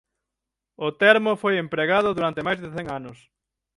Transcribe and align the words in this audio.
O 0.85 0.87
termo 1.03 1.31
foi 1.41 1.55
empregado 1.57 2.09
durante 2.17 2.45
máis 2.47 2.59
de 2.63 2.69
cen 2.75 2.87
anos. 2.99 3.17